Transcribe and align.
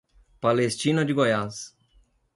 Palestina 0.39 1.05
de 1.05 1.13
Goiás 1.13 1.75